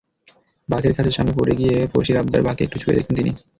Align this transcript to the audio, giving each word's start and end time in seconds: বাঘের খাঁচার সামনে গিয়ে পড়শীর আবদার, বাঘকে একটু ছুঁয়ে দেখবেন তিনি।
বাঘের 0.69 0.93
খাঁচার 0.95 1.15
সামনে 1.17 1.31
গিয়ে 1.59 1.75
পড়শীর 1.93 2.19
আবদার, 2.21 2.45
বাঘকে 2.45 2.65
একটু 2.65 2.77
ছুঁয়ে 2.79 2.97
দেখবেন 2.97 3.15
তিনি। 3.19 3.31